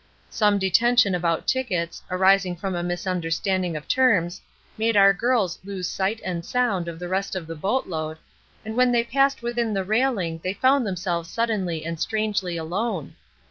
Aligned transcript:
Some 0.31 0.57
detention 0.57 1.13
about 1.13 1.45
tickets, 1.47 2.01
arising 2.09 2.55
from 2.55 2.73
a 2.73 2.81
misunderstanding 2.81 3.77
of 3.77 3.87
terms, 3.87 4.41
made 4.75 4.97
our 4.97 5.13
girls 5.13 5.59
lose 5.63 5.87
sight 5.87 6.19
and 6.25 6.43
sound 6.43 6.87
of 6.87 6.97
the 6.97 7.07
rest 7.07 7.35
of 7.35 7.45
the 7.45 7.53
boat 7.53 7.85
load, 7.85 8.17
and 8.65 8.75
when 8.75 8.91
they 8.91 9.03
passed 9.03 9.43
within 9.43 9.75
the 9.75 9.83
railing 9.83 10.39
they 10.43 10.53
found 10.53 10.87
themselves 10.87 11.29
suddenly 11.29 11.85
and 11.85 11.99
strangely 11.99 12.57
alone. 12.57 13.15